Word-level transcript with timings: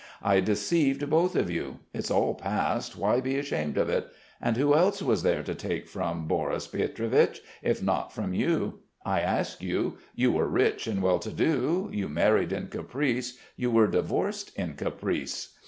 I 0.23 0.39
deceived 0.39 1.07
both 1.11 1.35
of 1.35 1.51
you.... 1.51 1.77
It's 1.93 2.09
all 2.09 2.33
past, 2.33 2.97
why 2.97 3.21
be 3.21 3.37
ashamed 3.37 3.77
of 3.77 3.87
it? 3.87 4.07
And 4.41 4.57
who 4.57 4.73
else 4.73 4.99
was 5.03 5.21
there 5.21 5.43
to 5.43 5.53
take 5.53 5.87
from, 5.87 6.27
Boris 6.27 6.65
Pietrovich, 6.65 7.39
if 7.61 7.83
not 7.83 8.11
from 8.11 8.33
you? 8.33 8.79
I 9.05 9.19
ask 9.19 9.61
you.... 9.61 9.99
You 10.15 10.31
were 10.31 10.47
rich 10.49 10.87
and 10.87 11.03
well 11.03 11.19
to 11.19 11.31
do. 11.31 11.87
You 11.93 12.09
married 12.09 12.51
in 12.51 12.69
caprice: 12.69 13.37
you 13.55 13.69
were 13.69 13.85
divorced 13.85 14.57
in 14.57 14.73
caprice. 14.73 15.53